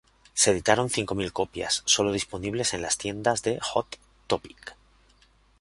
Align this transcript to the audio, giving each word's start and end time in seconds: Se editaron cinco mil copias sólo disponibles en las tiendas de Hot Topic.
Se 0.33 0.49
editaron 0.49 0.89
cinco 0.89 1.13
mil 1.13 1.31
copias 1.31 1.83
sólo 1.85 2.11
disponibles 2.11 2.73
en 2.73 2.81
las 2.81 2.97
tiendas 2.97 3.43
de 3.43 3.59
Hot 3.61 3.99
Topic. 4.25 4.75